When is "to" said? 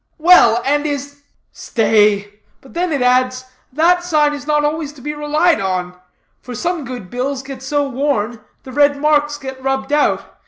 4.93-4.99